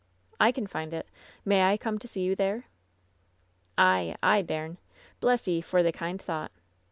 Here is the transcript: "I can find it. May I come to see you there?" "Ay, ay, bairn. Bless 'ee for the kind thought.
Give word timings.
"I 0.39 0.51
can 0.51 0.65
find 0.65 0.95
it. 0.95 1.07
May 1.45 1.61
I 1.61 1.77
come 1.77 1.99
to 1.99 2.07
see 2.07 2.21
you 2.21 2.35
there?" 2.35 2.65
"Ay, 3.77 4.15
ay, 4.23 4.41
bairn. 4.41 4.79
Bless 5.19 5.47
'ee 5.47 5.61
for 5.61 5.83
the 5.83 5.91
kind 5.91 6.19
thought. 6.19 6.51